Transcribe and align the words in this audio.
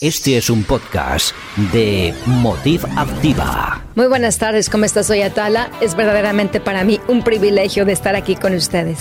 Este 0.00 0.38
es 0.38 0.48
un 0.48 0.64
podcast 0.64 1.34
de 1.74 2.14
Motiv 2.24 2.86
Activa. 2.96 3.84
Muy 3.96 4.06
buenas 4.06 4.38
tardes, 4.38 4.70
¿cómo 4.70 4.86
estás? 4.86 5.08
Soy 5.08 5.20
Atala. 5.20 5.70
Es 5.82 5.94
verdaderamente 5.94 6.58
para 6.58 6.84
mí 6.84 6.98
un 7.06 7.22
privilegio 7.22 7.84
de 7.84 7.92
estar 7.92 8.16
aquí 8.16 8.34
con 8.34 8.54
ustedes. 8.54 9.00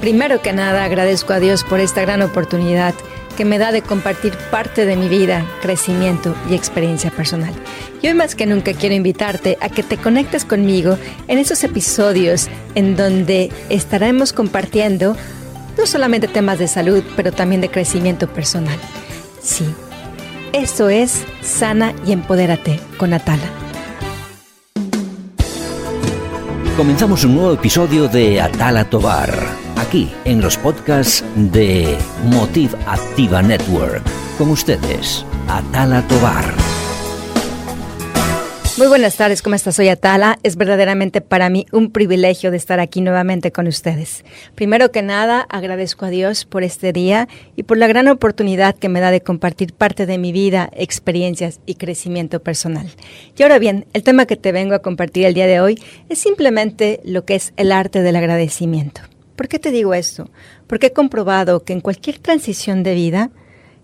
Primero 0.00 0.42
que 0.42 0.52
nada, 0.52 0.82
agradezco 0.82 1.32
a 1.32 1.38
Dios 1.38 1.62
por 1.62 1.78
esta 1.78 2.00
gran 2.00 2.20
oportunidad 2.22 2.96
que 3.36 3.44
me 3.44 3.58
da 3.58 3.70
de 3.70 3.82
compartir 3.82 4.36
parte 4.50 4.86
de 4.86 4.96
mi 4.96 5.08
vida, 5.08 5.46
crecimiento 5.62 6.34
y 6.50 6.56
experiencia 6.56 7.12
personal. 7.12 7.54
Y 8.02 8.08
hoy 8.08 8.14
más 8.14 8.34
que 8.34 8.46
nunca 8.46 8.72
quiero 8.72 8.96
invitarte 8.96 9.56
a 9.60 9.68
que 9.68 9.84
te 9.84 9.98
conectes 9.98 10.44
conmigo 10.44 10.98
en 11.28 11.38
esos 11.38 11.62
episodios 11.62 12.48
en 12.74 12.96
donde 12.96 13.52
estaremos 13.68 14.32
compartiendo 14.32 15.16
no 15.78 15.86
solamente 15.86 16.26
temas 16.26 16.58
de 16.58 16.66
salud, 16.66 17.04
pero 17.14 17.30
también 17.30 17.60
de 17.60 17.70
crecimiento 17.70 18.26
personal. 18.26 18.80
Sí 19.40 19.64
esto 20.52 20.88
es 20.88 21.24
Sana 21.42 21.94
y 22.06 22.12
Empodérate 22.12 22.80
con 22.96 23.12
Atala. 23.12 23.48
Comenzamos 26.76 27.24
un 27.24 27.34
nuevo 27.34 27.52
episodio 27.52 28.08
de 28.08 28.40
Atala 28.40 28.88
Tobar, 28.88 29.30
aquí 29.76 30.10
en 30.24 30.40
los 30.40 30.56
podcasts 30.56 31.22
de 31.36 31.96
Motiv 32.24 32.74
Activa 32.86 33.42
Network. 33.42 34.02
Con 34.38 34.50
ustedes, 34.50 35.24
Atala 35.48 36.06
Tobar. 36.08 36.79
Muy 38.80 38.88
buenas 38.88 39.18
tardes, 39.18 39.42
¿cómo 39.42 39.56
estás? 39.56 39.76
Soy 39.76 39.90
Atala. 39.90 40.38
Es 40.42 40.56
verdaderamente 40.56 41.20
para 41.20 41.50
mí 41.50 41.66
un 41.70 41.90
privilegio 41.90 42.50
de 42.50 42.56
estar 42.56 42.80
aquí 42.80 43.02
nuevamente 43.02 43.52
con 43.52 43.66
ustedes. 43.66 44.24
Primero 44.54 44.90
que 44.90 45.02
nada, 45.02 45.42
agradezco 45.50 46.06
a 46.06 46.08
Dios 46.08 46.46
por 46.46 46.62
este 46.62 46.94
día 46.94 47.28
y 47.56 47.64
por 47.64 47.76
la 47.76 47.88
gran 47.88 48.08
oportunidad 48.08 48.74
que 48.74 48.88
me 48.88 49.00
da 49.00 49.10
de 49.10 49.20
compartir 49.20 49.74
parte 49.74 50.06
de 50.06 50.16
mi 50.16 50.32
vida, 50.32 50.70
experiencias 50.72 51.60
y 51.66 51.74
crecimiento 51.74 52.42
personal. 52.42 52.90
Y 53.36 53.42
ahora 53.42 53.58
bien, 53.58 53.84
el 53.92 54.02
tema 54.02 54.24
que 54.24 54.38
te 54.38 54.50
vengo 54.50 54.74
a 54.74 54.80
compartir 54.80 55.26
el 55.26 55.34
día 55.34 55.46
de 55.46 55.60
hoy 55.60 55.78
es 56.08 56.18
simplemente 56.18 57.00
lo 57.04 57.26
que 57.26 57.34
es 57.34 57.52
el 57.58 57.72
arte 57.72 58.00
del 58.00 58.16
agradecimiento. 58.16 59.02
¿Por 59.36 59.48
qué 59.48 59.58
te 59.58 59.72
digo 59.72 59.92
esto? 59.92 60.30
Porque 60.66 60.86
he 60.86 60.92
comprobado 60.94 61.64
que 61.64 61.74
en 61.74 61.82
cualquier 61.82 62.18
transición 62.18 62.82
de 62.82 62.94
vida, 62.94 63.30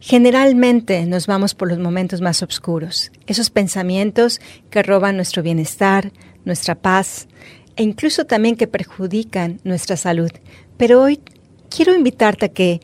Generalmente 0.00 1.05
nos 1.06 1.27
vamos 1.27 1.55
por 1.55 1.69
los 1.69 1.78
momentos 1.78 2.20
más 2.20 2.42
oscuros, 2.42 3.11
esos 3.27 3.50
pensamientos 3.50 4.41
que 4.70 4.83
roban 4.83 5.16
nuestro 5.16 5.42
bienestar, 5.42 6.12
nuestra 6.44 6.75
paz 6.75 7.28
e 7.77 7.83
incluso 7.83 8.25
también 8.27 8.56
que 8.56 8.66
perjudican 8.66 9.61
nuestra 9.64 9.97
salud. 9.97 10.30
Pero 10.77 11.03
hoy 11.03 11.20
quiero 11.69 11.94
invitarte 11.94 12.47
a 12.47 12.50
que 12.50 12.80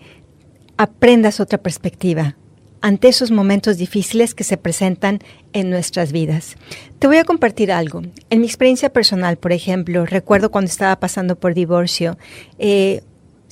aprendas 0.77 1.39
otra 1.39 1.59
perspectiva 1.59 2.37
ante 2.81 3.09
esos 3.09 3.31
momentos 3.31 3.79
difíciles 3.79 4.35
que 4.35 4.43
se 4.43 4.57
presentan 4.57 5.21
en 5.53 5.71
nuestras 5.71 6.11
vidas. 6.11 6.57
Te 6.99 7.07
voy 7.07 7.19
a 7.19 7.25
compartir 7.25 7.71
algo. 7.71 8.03
En 8.29 8.41
mi 8.41 8.47
experiencia 8.47 8.93
personal, 8.93 9.37
por 9.37 9.53
ejemplo, 9.53 10.05
recuerdo 10.05 10.51
cuando 10.51 10.69
estaba 10.69 10.99
pasando 10.99 11.37
por 11.37 11.55
divorcio, 11.55 12.19
eh, 12.59 13.03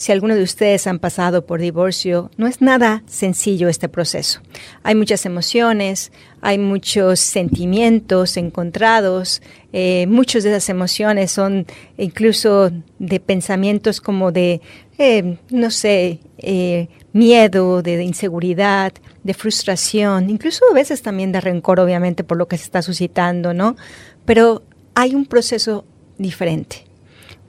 si 0.01 0.12
alguno 0.12 0.34
de 0.34 0.43
ustedes 0.43 0.87
han 0.87 0.98
pasado 0.98 1.45
por 1.45 1.61
divorcio, 1.61 2.31
no 2.39 2.47
es 2.47 2.62
nada 2.62 3.03
sencillo 3.05 3.69
este 3.69 3.87
proceso. 3.87 4.41
Hay 4.83 4.95
muchas 4.95 5.27
emociones, 5.27 6.11
hay 6.41 6.57
muchos 6.57 7.20
sentimientos 7.20 8.39
encontrados, 8.39 9.42
eh, 9.75 10.07
muchas 10.07 10.42
de 10.42 10.53
esas 10.53 10.70
emociones 10.70 11.33
son 11.33 11.67
incluso 11.98 12.70
de 12.98 13.20
pensamientos 13.20 14.01
como 14.01 14.33
de, 14.33 14.62
eh, 14.97 15.37
no 15.51 15.70
sé, 15.70 16.20
eh, 16.39 16.89
miedo, 17.12 17.83
de, 17.83 17.98
de, 17.98 18.05
inseguridad, 18.05 18.95
de 19.23 19.35
frustración, 19.35 20.31
incluso 20.31 20.64
a 20.70 20.73
veces 20.73 21.03
también 21.03 21.31
de 21.31 21.42
rencor, 21.42 21.79
obviamente, 21.79 22.25
por 22.25 22.39
lo 22.39 22.48
que 22.48 22.57
se 22.57 22.64
está 22.64 22.81
suscitando, 22.81 23.53
¿no? 23.53 23.77
Pero 24.25 24.62
hay 24.95 25.14
un 25.14 25.27
proceso 25.27 25.85
diferente. 26.17 26.89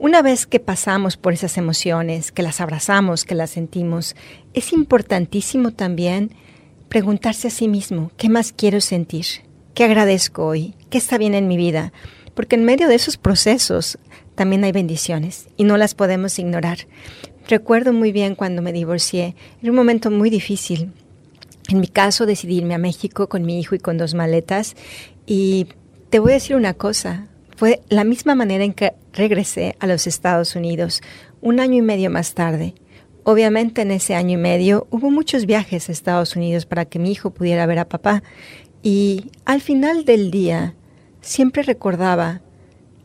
Una 0.02 0.20
vez 0.20 0.48
que 0.48 0.58
pasamos 0.58 1.16
por 1.16 1.32
esas 1.32 1.56
emociones, 1.56 2.32
que 2.32 2.42
las 2.42 2.60
abrazamos, 2.60 3.24
que 3.24 3.36
las 3.36 3.50
sentimos, 3.50 4.16
es 4.52 4.72
importantísimo 4.72 5.70
también 5.70 6.32
preguntarse 6.88 7.46
a 7.46 7.50
sí 7.52 7.68
mismo, 7.68 8.10
¿qué 8.16 8.28
más 8.28 8.52
quiero 8.52 8.80
sentir? 8.80 9.26
¿Qué 9.74 9.84
agradezco 9.84 10.44
hoy? 10.44 10.74
¿Qué 10.90 10.98
está 10.98 11.18
bien 11.18 11.36
en 11.36 11.46
mi 11.46 11.56
vida? 11.56 11.92
Porque 12.34 12.56
en 12.56 12.64
medio 12.64 12.88
de 12.88 12.96
esos 12.96 13.16
procesos 13.16 13.96
también 14.34 14.64
hay 14.64 14.72
bendiciones 14.72 15.46
y 15.56 15.62
no 15.62 15.76
las 15.76 15.94
podemos 15.94 16.36
ignorar. 16.36 16.78
Recuerdo 17.46 17.92
muy 17.92 18.10
bien 18.10 18.34
cuando 18.34 18.60
me 18.60 18.72
divorcié, 18.72 19.36
era 19.62 19.70
un 19.70 19.76
momento 19.76 20.10
muy 20.10 20.30
difícil. 20.30 20.92
En 21.68 21.78
mi 21.78 21.86
caso 21.86 22.26
decidí 22.26 22.56
irme 22.56 22.74
a 22.74 22.78
México 22.78 23.28
con 23.28 23.44
mi 23.44 23.60
hijo 23.60 23.76
y 23.76 23.78
con 23.78 23.98
dos 23.98 24.14
maletas 24.14 24.74
y 25.26 25.68
te 26.10 26.18
voy 26.18 26.32
a 26.32 26.34
decir 26.34 26.56
una 26.56 26.74
cosa, 26.74 27.28
fue 27.62 27.80
la 27.88 28.02
misma 28.02 28.34
manera 28.34 28.64
en 28.64 28.72
que 28.72 28.92
regresé 29.12 29.76
a 29.78 29.86
los 29.86 30.08
Estados 30.08 30.56
Unidos 30.56 31.00
un 31.40 31.60
año 31.60 31.76
y 31.76 31.82
medio 31.82 32.10
más 32.10 32.34
tarde. 32.34 32.74
Obviamente 33.22 33.82
en 33.82 33.92
ese 33.92 34.16
año 34.16 34.32
y 34.32 34.36
medio 34.36 34.88
hubo 34.90 35.12
muchos 35.12 35.46
viajes 35.46 35.88
a 35.88 35.92
Estados 35.92 36.34
Unidos 36.34 36.66
para 36.66 36.86
que 36.86 36.98
mi 36.98 37.12
hijo 37.12 37.30
pudiera 37.30 37.64
ver 37.66 37.78
a 37.78 37.88
papá 37.88 38.24
y 38.82 39.30
al 39.44 39.60
final 39.60 40.04
del 40.04 40.32
día 40.32 40.74
siempre 41.20 41.62
recordaba 41.62 42.40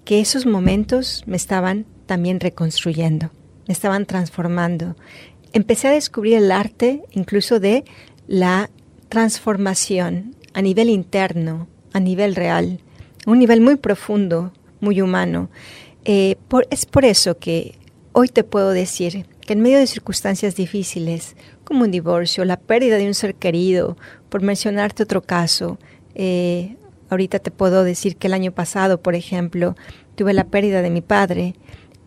que 0.06 0.22
esos 0.22 0.47
momentos 0.47 1.24
me 1.28 1.38
estaban 1.38 1.85
también 2.07 2.39
reconstruyendo, 2.39 3.29
me 3.68 3.74
estaban 3.74 4.07
transformando. 4.07 4.95
Empecé 5.53 5.89
a 5.89 5.91
descubrir 5.91 6.34
el 6.34 6.51
arte 6.51 7.03
incluso 7.12 7.59
de 7.59 7.85
la 8.25 8.72
transformación 9.07 10.35
a 10.56 10.63
nivel 10.63 10.89
interno, 10.89 11.68
a 11.94 12.00
nivel 12.00 12.34
real 12.34 12.81
un 13.27 13.39
nivel 13.39 13.59
muy 13.61 13.75
profundo, 13.75 14.53
muy 14.79 15.01
humano. 15.01 15.49
Eh, 16.05 16.38
es 16.69 16.85
por 16.85 17.03
eso 17.03 17.38
que 17.38 17.77
hoy 18.13 18.29
te 18.29 18.45
puedo 18.45 18.71
decir 18.71 19.25
que 19.41 19.53
en 19.53 19.61
medio 19.61 19.77
de 19.79 19.85
circunstancias 19.88 20.55
difíciles, 20.55 21.35
como 21.65 21.83
un 21.83 21.91
divorcio, 21.91 22.45
la 22.45 22.57
pérdida 22.57 22.95
de 22.95 23.05
un 23.05 23.13
ser 23.13 23.35
querido, 23.35 23.97
por 24.29 24.41
mencionarte 24.41 25.03
otro 25.03 25.21
caso, 25.21 25.77
eh, 26.15 26.77
ahorita 27.09 27.39
te 27.39 27.51
puedo 27.51 27.83
decir 27.83 28.15
que 28.15 28.27
el 28.27 28.33
año 28.33 28.53
pasado, 28.53 29.01
por 29.01 29.13
ejemplo, 29.13 29.75
tuve 30.15 30.33
la 30.33 30.45
pérdida 30.45 30.81
de 30.81 30.89
mi 30.89 31.01
padre 31.01 31.55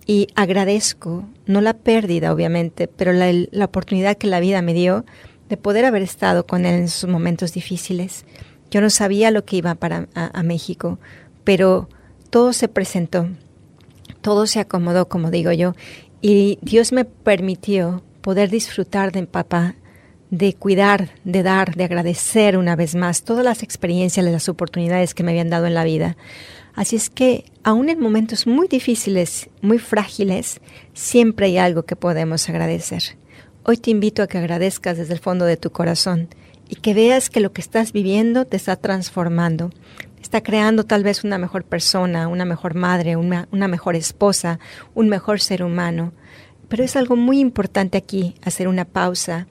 y 0.07 0.29
agradezco, 0.35 1.29
no 1.45 1.61
la 1.61 1.75
pérdida 1.75 2.33
obviamente, 2.33 2.89
pero 2.89 3.13
la, 3.13 3.31
la 3.51 3.67
oportunidad 3.67 4.17
que 4.17 4.27
la 4.27 4.41
vida 4.41 4.63
me 4.63 4.73
dio 4.73 5.05
de 5.51 5.59
poder 5.59 5.85
haber 5.85 6.01
estado 6.01 6.47
con 6.47 6.65
él 6.65 6.77
en 6.77 6.85
esos 6.85 7.11
momentos 7.11 7.53
difíciles. 7.53 8.25
Yo 8.71 8.81
no 8.81 8.91
sabía 8.91 9.31
lo 9.31 9.45
que 9.45 9.57
iba 9.57 9.75
para 9.75 10.09
a, 10.15 10.43
México, 10.43 10.99
pero 11.45 11.89
todo 12.31 12.53
se 12.53 12.69
presentó, 12.69 13.29
todo 14.21 14.47
se 14.47 14.61
acomodó, 14.61 15.09
como 15.09 15.31
digo 15.31 15.53
yo, 15.53 15.75
y 16.21 16.59
Dios 16.63 16.93
me 16.93 17.05
permitió 17.05 18.03
poder 18.21 18.51
disfrutar 18.51 19.11
de 19.13 19.27
papá, 19.27 19.75
de 20.31 20.55
cuidar, 20.55 21.11
de 21.25 21.43
dar, 21.43 21.75
de 21.75 21.85
agradecer 21.85 22.57
una 22.57 22.77
vez 22.77 22.95
más 22.95 23.25
todas 23.25 23.45
las 23.45 23.63
experiencias, 23.65 24.25
las 24.25 24.49
oportunidades 24.49 25.15
que 25.15 25.25
me 25.25 25.33
habían 25.33 25.51
dado 25.51 25.67
en 25.67 25.75
la 25.75 25.85
vida. 25.85 26.17
Así 26.75 26.95
es 26.95 27.11
que, 27.11 27.45
aún 27.65 27.89
en 27.89 27.99
momentos 27.99 28.47
muy 28.47 28.69
difíciles, 28.69 29.51
muy 29.61 29.79
frágiles, 29.79 30.61
siempre 30.95 31.47
hay 31.47 31.59
algo 31.59 31.83
que 31.83 31.97
podemos 31.97 32.49
agradecer. 32.49 33.03
Hoy 33.65 33.77
te 33.77 33.91
invito 33.91 34.23
a 34.23 34.29
que 34.29 34.39
agradezcas 34.39 34.97
desde 34.97 35.15
el 35.15 35.21
fondo 35.21 35.45
de 35.45 35.57
tu 35.57 35.71
corazón 35.71 36.29
y 36.71 36.77
que 36.77 36.95
veas 36.95 37.31
que 37.31 37.41
lo 37.41 37.53
que 37.53 37.61
estás 37.61 37.93
viviendo 37.93 38.45
te 38.45 38.57
está 38.57 38.77
transformando, 38.77 39.71
está 40.23 40.41
creando 40.41 40.85
tal 40.85 41.03
vez 41.03 41.25
una 41.25 41.37
mejor 41.37 41.65
persona, 41.65 42.29
una 42.29 42.45
mejor 42.45 42.75
madre, 42.75 43.17
una, 43.17 43.49
mejor 43.51 43.97
esposa, 43.97 44.61
un 44.95 45.09
mejor 45.09 45.41
ser 45.41 45.65
humano. 45.65 46.13
Pero 46.69 46.85
es 46.85 46.95
algo 46.95 47.17
muy 47.17 47.41
importante 47.41 47.99
aquí 47.99 48.37
hacer 48.45 48.69
una 48.69 48.85
pausa 48.85 49.49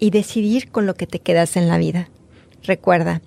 y 0.00 0.10
decidir 0.10 0.72
con 0.72 0.84
lo 0.84 0.94
que 0.94 1.06
te 1.06 1.20
quedas 1.20 1.56
en 1.56 1.68
la 1.68 1.78
vida. 1.78 2.08
Recuerda, 2.64 3.22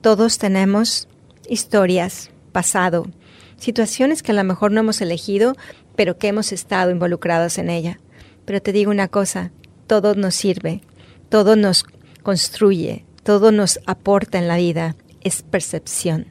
todos 0.00 0.38
tenemos 0.38 1.08
historias, 1.48 2.30
pasado, 2.52 3.08
situaciones 3.56 4.22
que 4.22 4.30
a 4.30 4.36
lo 4.36 4.44
mejor 4.44 4.70
no 4.70 4.78
hemos 4.78 5.00
elegido, 5.00 5.56
pero 5.96 6.18
que 6.18 6.28
hemos 6.28 6.52
estado 6.52 6.92
involucrados 6.92 7.58
en 7.58 7.68
ella. 7.68 7.98
Pero 8.44 8.62
te 8.62 8.70
digo 8.70 8.92
una 8.92 9.08
cosa, 9.08 9.50
todo 9.88 10.14
nos 10.14 10.36
sirve, 10.36 10.82
todo 11.28 11.56
nos 11.56 11.84
construye, 12.22 13.04
todo 13.22 13.52
nos 13.52 13.80
aporta 13.86 14.38
en 14.38 14.48
la 14.48 14.56
vida, 14.56 14.96
es 15.22 15.42
percepción. 15.42 16.26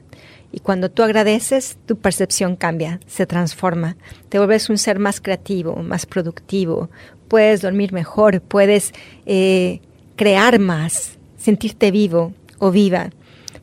Y 0.52 0.60
cuando 0.60 0.90
tú 0.90 1.02
agradeces, 1.02 1.78
tu 1.86 1.96
percepción 1.96 2.56
cambia, 2.56 3.00
se 3.06 3.26
transforma. 3.26 3.96
Te 4.28 4.38
vuelves 4.38 4.68
un 4.68 4.78
ser 4.78 4.98
más 4.98 5.20
creativo, 5.20 5.76
más 5.76 6.06
productivo. 6.06 6.90
Puedes 7.28 7.62
dormir 7.62 7.92
mejor, 7.92 8.40
puedes 8.40 8.92
eh, 9.26 9.80
crear 10.16 10.58
más, 10.58 11.18
sentirte 11.38 11.92
vivo 11.92 12.32
o 12.58 12.72
viva. 12.72 13.10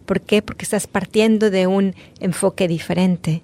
¿Por 0.06 0.21
qué? 0.21 0.41
Porque 0.41 0.63
estás 0.63 0.88
partiendo 0.88 1.50
de 1.50 1.68
un 1.68 1.94
enfoque 2.21 2.69
diferente, 2.69 3.41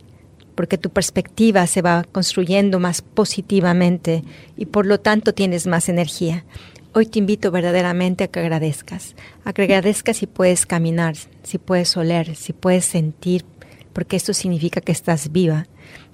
porque 0.56 0.78
tu 0.78 0.90
perspectiva 0.90 1.68
se 1.68 1.82
va 1.82 2.06
construyendo 2.10 2.80
más 2.80 3.02
positivamente 3.02 4.24
y 4.56 4.68
por 4.68 4.86
lo 4.86 5.02
tanto 5.02 5.34
tienes 5.34 5.68
más 5.68 5.90
energía. 5.90 6.46
Hoy 6.96 7.08
te 7.08 7.18
invito 7.18 7.50
verdaderamente 7.50 8.24
a 8.24 8.28
que 8.28 8.40
agradezcas, 8.40 9.16
a 9.44 9.52
que 9.52 9.64
agradezcas 9.64 10.18
si 10.18 10.28
puedes 10.28 10.68
caminar, 10.68 11.16
si 11.42 11.58
puedes 11.58 11.98
oler, 11.98 12.36
si 12.36 12.54
puedes 12.54 12.86
sentir, 12.86 13.44
porque 13.94 14.16
esto 14.16 14.32
significa 14.32 14.80
que 14.80 14.92
estás 14.92 15.32
viva, 15.32 15.66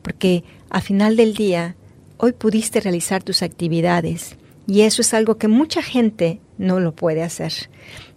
porque 0.01 0.45
a 0.69 0.79
final 0.79 1.17
del 1.17 1.33
día, 1.33 1.75
hoy 2.15 2.31
pudiste 2.31 2.79
realizar 2.79 3.23
tus 3.23 3.43
actividades 3.43 4.37
y 4.67 4.83
eso 4.83 5.01
es 5.01 5.13
algo 5.13 5.37
que 5.37 5.49
mucha 5.49 5.81
gente 5.81 6.39
no 6.57 6.79
lo 6.79 6.95
puede 6.95 7.23
hacer. 7.23 7.51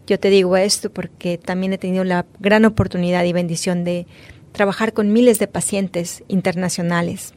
Yo 0.06 0.20
te 0.20 0.30
digo 0.30 0.56
esto 0.56 0.92
porque 0.92 1.38
también 1.38 1.72
he 1.72 1.78
tenido 1.78 2.04
la 2.04 2.26
gran 2.38 2.64
oportunidad 2.64 3.24
y 3.24 3.32
bendición 3.32 3.82
de 3.82 4.06
trabajar 4.52 4.92
con 4.92 5.12
miles 5.12 5.40
de 5.40 5.48
pacientes 5.48 6.22
internacionales 6.28 7.34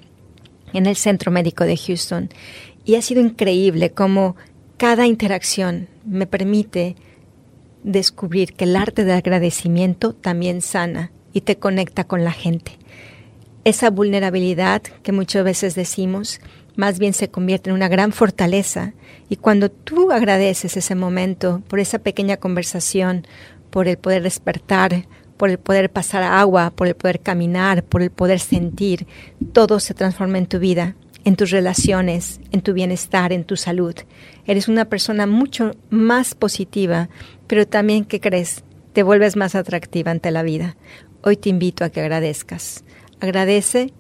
en 0.74 0.86
el 0.86 0.96
Centro 0.96 1.32
Médico 1.32 1.64
de 1.64 1.78
Houston 1.78 2.30
y 2.86 2.94
ha 2.94 3.02
sido 3.02 3.22
increíble 3.22 3.90
cómo 3.90 4.36
cada 4.78 5.08
interacción 5.08 5.88
me 6.06 6.28
permite 6.28 6.96
descubrir 7.84 8.54
que 8.54 8.66
el 8.66 8.76
arte 8.76 9.06
del 9.06 9.18
agradecimiento 9.18 10.14
también 10.14 10.62
sana 10.62 11.12
y 11.34 11.42
te 11.42 11.58
conecta 11.58 12.04
con 12.04 12.24
la 12.24 12.32
gente. 12.32 12.78
Esa 13.64 13.90
vulnerabilidad 13.90 14.82
que 14.82 15.12
muchas 15.12 15.44
veces 15.44 15.76
decimos 15.76 16.42
más 16.76 17.00
bien 17.00 17.14
se 17.14 17.30
convierte 17.30 17.70
en 17.70 17.76
una 17.76 17.88
gran 17.88 18.12
fortaleza 18.12 18.94
y 19.30 19.38
cuando 19.38 19.72
tú 19.72 20.12
agradeces 20.12 20.76
ese 20.76 20.94
momento 20.94 21.62
por 21.70 21.80
esa 21.80 22.00
pequeña 22.00 22.38
conversación, 22.38 23.26
por 23.70 23.88
el 23.88 23.98
poder 23.98 24.24
despertar, 24.24 25.08
por 25.38 25.50
el 25.50 25.58
poder 25.58 25.90
pasar 25.90 26.24
agua, 26.24 26.72
por 26.76 26.88
el 26.88 26.96
poder 26.96 27.22
caminar, 27.22 27.84
por 27.84 28.02
el 28.02 28.12
poder 28.12 28.40
sentir, 28.40 29.08
todo 29.54 29.80
se 29.80 29.94
transforma 29.94 30.38
en 30.38 30.48
tu 30.48 30.60
vida 30.60 30.96
en 31.26 31.36
tus 31.36 31.50
relaciones, 31.50 32.40
en 32.52 32.62
tu 32.62 32.74
bienestar, 32.74 33.34
en 33.34 33.44
tu 33.44 33.58
salud. 33.58 33.96
Eres 34.46 34.68
una 34.68 34.86
persona 34.86 35.26
mucho 35.26 35.72
más 35.90 36.36
positiva, 36.36 37.10
pero 37.48 37.68
también 37.68 38.06
que 38.06 38.22
crees, 38.22 38.64
te 38.94 39.04
vuelves 39.04 39.36
más 39.36 39.56
atractiva 39.56 40.12
ante 40.12 40.32
la 40.32 40.44
vida. 40.44 40.78
Hoy 41.24 41.36
te 41.36 41.50
invito 41.50 41.84
a 41.84 41.90
que 41.90 42.00
agradezcas. 42.00 42.86
Agradece 43.20 43.92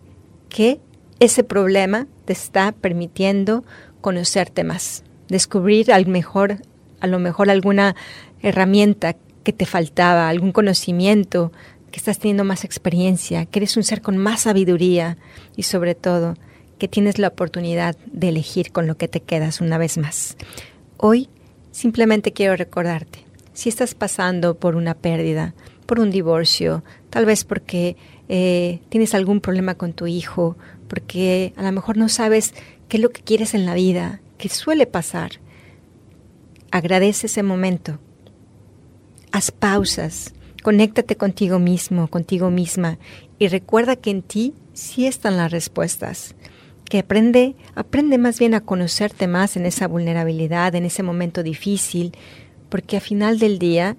que 0.50 0.80
ese 1.19 1.44
problema 1.44 2.07
te 2.25 2.33
está 2.33 2.72
permitiendo 2.72 3.66
conocerte 4.01 4.63
más, 4.63 5.04
descubrir 5.27 5.92
al 5.92 6.06
mejor, 6.06 6.57
a 7.00 7.07
lo 7.07 7.18
mejor 7.18 7.50
alguna 7.50 7.95
herramienta 8.42 9.16
que 9.44 9.51
te 9.51 9.66
faltaba, 9.66 10.30
algún 10.30 10.51
conocimiento, 10.51 11.51
que 11.92 11.98
estás 11.98 12.19
teniendo 12.19 12.44
más 12.44 12.66
experiencia, 12.66 13.45
que 13.45 13.60
eres 13.60 13.77
un 13.77 13.83
ser 13.83 14.01
con 14.01 14.18
más 14.18 14.42
sabiduría 14.42 15.18
y 15.56 15.63
sobre 15.63 15.95
todo 15.95 16.36
que 16.77 16.88
tienes 16.88 17.19
la 17.19 17.30
oportunidad 17.30 17.95
de 18.06 18.30
elegir 18.30 18.72
con 18.72 18.88
lo 18.88 18.98
que 18.98 19.07
te 19.07 19.22
quedas 19.22 19.62
una 19.62 19.77
vez 19.77 19.98
más. 19.98 20.38
Hoy 20.98 21.30
simplemente 21.72 22.33
quiero 22.33 22.56
recordarte, 22.56 23.25
si 23.54 23.69
estás 23.69 23.95
pasando 23.95 24.56
por 24.56 24.75
una 24.75 24.94
pérdida, 24.94 25.54
por 25.86 26.00
un 26.00 26.12
divorcio, 26.12 26.83
tal 27.10 27.25
vez 27.25 27.44
porque 27.44 27.95
eh, 28.27 28.80
tienes 28.89 29.13
algún 29.13 29.42
problema 29.42 29.75
con 29.75 29.94
tu 29.94 30.07
hijo, 30.07 30.57
porque 30.88 31.54
a 31.56 31.63
lo 31.63 31.72
mejor 31.72 31.98
no 31.98 32.10
sabes 32.10 32.54
qué 32.89 32.98
es 32.98 33.04
lo 33.04 33.10
que 33.10 33.22
quieres 33.22 33.54
en 33.54 33.66
la 33.66 33.74
vida, 33.74 34.22
que 34.38 34.50
suele 34.50 34.88
pasar, 34.88 35.31
agradece 36.72 37.27
ese 37.27 37.44
momento, 37.44 38.00
haz 39.31 39.51
pausas, 39.51 40.33
conéctate 40.63 41.16
contigo 41.16 41.60
mismo, 41.60 42.07
contigo 42.07 42.50
misma 42.50 42.98
y 43.38 43.48
recuerda 43.48 43.95
que 43.95 44.10
en 44.10 44.24
ti 44.24 44.54
sí 44.74 45.06
están 45.06 45.38
las 45.38 45.51
respuestas 45.51 46.36
que 46.89 46.99
aprende, 46.99 47.55
aprende 47.73 48.17
más 48.17 48.39
bien 48.39 48.53
a 48.53 48.61
conocerte 48.61 49.27
más 49.27 49.57
en 49.57 49.65
esa 49.65 49.87
vulnerabilidad, 49.87 50.75
en 50.75 50.85
ese 50.85 51.03
momento 51.03 51.43
difícil, 51.43 52.13
porque 52.69 52.97
a 52.97 53.01
final 53.01 53.39
del 53.39 53.59
día 53.59 53.97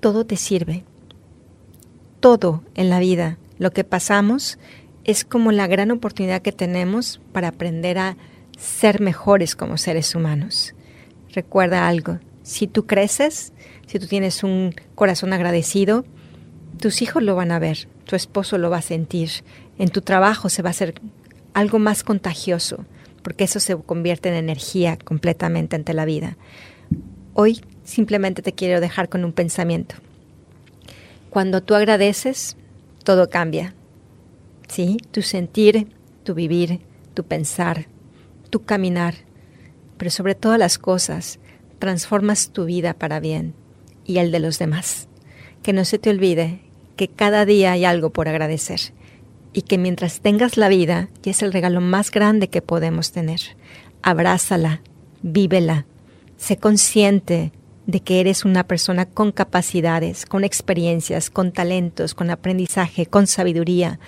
todo 0.00 0.26
te 0.26 0.36
sirve. 0.36 0.84
Todo 2.20 2.62
en 2.74 2.90
la 2.90 2.98
vida, 2.98 3.38
lo 3.58 3.72
que 3.72 3.84
pasamos, 3.84 4.58
es 5.04 5.24
como 5.24 5.52
la 5.52 5.66
gran 5.66 5.90
oportunidad 5.90 6.42
que 6.42 6.52
tenemos 6.52 7.20
para 7.32 7.48
aprender 7.48 7.98
a 7.98 8.16
ser 8.58 9.00
mejores 9.00 9.54
como 9.54 9.76
seres 9.76 10.14
humanos. 10.14 10.74
Recuerda 11.32 11.86
algo, 11.86 12.18
si 12.42 12.66
tú 12.66 12.86
creces, 12.86 13.52
si 13.86 13.98
tú 13.98 14.06
tienes 14.06 14.42
un 14.42 14.74
corazón 14.94 15.32
agradecido, 15.32 16.04
tus 16.80 17.02
hijos 17.02 17.22
lo 17.22 17.36
van 17.36 17.52
a 17.52 17.58
ver, 17.58 17.88
tu 18.04 18.16
esposo 18.16 18.58
lo 18.58 18.70
va 18.70 18.78
a 18.78 18.82
sentir, 18.82 19.30
en 19.78 19.90
tu 19.90 20.00
trabajo 20.00 20.48
se 20.48 20.62
va 20.62 20.70
a 20.70 20.72
hacer 20.72 21.00
algo 21.56 21.78
más 21.78 22.02
contagioso, 22.02 22.84
porque 23.22 23.44
eso 23.44 23.60
se 23.60 23.74
convierte 23.78 24.28
en 24.28 24.34
energía 24.34 24.98
completamente 24.98 25.74
ante 25.74 25.94
la 25.94 26.04
vida. 26.04 26.36
Hoy 27.32 27.62
simplemente 27.82 28.42
te 28.42 28.52
quiero 28.52 28.78
dejar 28.78 29.08
con 29.08 29.24
un 29.24 29.32
pensamiento. 29.32 29.94
Cuando 31.30 31.62
tú 31.62 31.74
agradeces, 31.74 32.58
todo 33.04 33.30
cambia. 33.30 33.74
¿Sí? 34.68 34.98
Tu 35.12 35.22
sentir, 35.22 35.88
tu 36.24 36.34
vivir, 36.34 36.80
tu 37.14 37.24
pensar, 37.24 37.86
tu 38.50 38.66
caminar, 38.66 39.14
pero 39.96 40.10
sobre 40.10 40.34
todas 40.34 40.58
las 40.58 40.76
cosas, 40.76 41.38
transformas 41.78 42.50
tu 42.50 42.66
vida 42.66 42.92
para 42.92 43.18
bien 43.18 43.54
y 44.04 44.18
el 44.18 44.30
de 44.30 44.40
los 44.40 44.58
demás. 44.58 45.08
Que 45.62 45.72
no 45.72 45.86
se 45.86 45.98
te 45.98 46.10
olvide 46.10 46.60
que 46.96 47.08
cada 47.08 47.46
día 47.46 47.72
hay 47.72 47.86
algo 47.86 48.10
por 48.10 48.28
agradecer 48.28 48.92
y 49.56 49.62
que 49.62 49.78
mientras 49.78 50.20
tengas 50.20 50.58
la 50.58 50.68
vida, 50.68 51.08
y 51.24 51.30
es 51.30 51.40
el 51.40 51.50
regalo 51.50 51.80
más 51.80 52.10
grande 52.10 52.48
que 52.48 52.60
podemos 52.60 53.10
tener, 53.10 53.40
abrázala, 54.02 54.82
vívela, 55.22 55.86
sé 56.36 56.58
consciente 56.58 57.52
de 57.86 58.00
que 58.00 58.20
eres 58.20 58.44
una 58.44 58.66
persona 58.66 59.06
con 59.06 59.32
capacidades, 59.32 60.26
con 60.26 60.44
experiencias, 60.44 61.30
con 61.30 61.52
talentos, 61.52 62.12
con 62.14 62.28
aprendizaje, 62.28 63.06
con 63.06 63.26
sabiduría. 63.26 63.98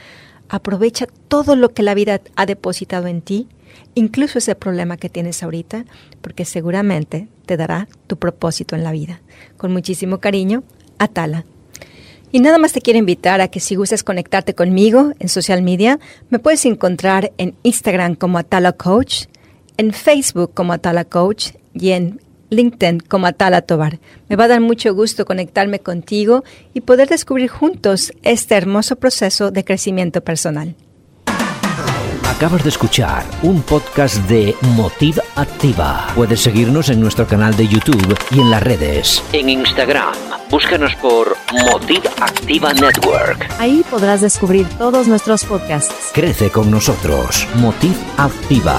Aprovecha 0.51 1.07
todo 1.29 1.57
lo 1.57 1.71
que 1.71 1.83
la 1.83 1.95
vida 1.95 2.21
ha 2.37 2.45
depositado 2.45 3.07
en 3.07 3.23
ti, 3.23 3.49
incluso 3.95 4.41
ese 4.41 4.55
problema 4.55 4.99
que 4.99 5.09
tienes 5.09 5.43
ahorita, 5.43 5.87
porque 6.21 6.45
seguramente 6.45 7.27
te 7.47 7.57
dará 7.57 7.89
tu 8.07 8.19
propósito 8.19 8.77
en 8.77 8.85
la 8.85 8.93
vida. 8.93 9.23
Con 9.57 9.73
muchísimo 9.73 10.19
cariño, 10.19 10.63
Atala. 10.99 11.47
Y 12.31 12.41
nada 12.41 12.59
más 12.59 12.73
te 12.73 12.83
quiero 12.83 12.99
invitar 12.99 13.41
a 13.41 13.49
que 13.49 13.59
si 13.61 13.75
gustas 13.75 14.05
conectarte 14.05 14.55
conmigo 14.55 15.13
en 15.19 15.29
social 15.29 15.63
media, 15.63 15.99
me 16.29 16.39
puedes 16.39 16.67
encontrar 16.67 17.33
en 17.39 17.55
Instagram 17.63 18.17
como 18.17 18.37
Atala 18.37 18.73
Coach, 18.73 19.25
en 19.79 19.93
Facebook 19.93 20.53
como 20.53 20.75
Atala 20.75 21.07
Coach 21.07 21.53
y 21.73 21.91
en 21.91 22.21
LinkedIn 22.51 23.01
como 23.01 23.27
Atala 23.27 23.63
Tobar. 23.63 23.99
Me 24.29 24.37
va 24.37 24.45
a 24.45 24.49
dar 24.49 24.61
mucho 24.61 24.95
gusto 24.95 25.25
conectarme 25.25 25.81
contigo 25.81 26.45
y 26.75 26.83
poder 26.83 27.09
descubrir 27.09 27.49
juntos 27.49 28.13
este 28.23 28.57
hermoso 28.57 28.97
proceso 28.97 29.51
de 29.51 29.65
crecimiento 29.65 30.23
personal. 30.23 30.75
Acabas 32.39 32.63
de 32.63 32.69
escuchar 32.69 33.25
un 33.43 33.63
podcast 33.63 34.15
de 34.29 34.55
Motiv 34.77 35.19
Activa. 35.35 36.07
Puedes 36.15 36.41
seguirnos 36.41 36.89
en 36.89 37.01
nuestro 37.01 37.27
canal 37.27 37.57
de 37.57 37.67
YouTube 37.67 38.17
y 38.31 38.39
en 38.39 38.49
las 38.49 38.63
redes. 38.63 39.21
En 39.33 39.49
Instagram, 39.49 40.15
búscanos 40.49 40.95
por 41.03 41.37
Motiv 41.65 42.01
Activa 42.21 42.73
Network. 42.73 43.45
Ahí 43.59 43.85
podrás 43.91 44.21
descubrir 44.21 44.69
todos 44.79 45.09
nuestros 45.09 45.45
podcasts. 45.45 46.13
Crece 46.15 46.49
con 46.51 46.71
nosotros. 46.71 47.45
Motiv 47.57 47.97
Activa. 48.17 48.77